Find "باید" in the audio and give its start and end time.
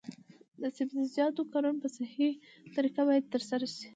3.07-3.31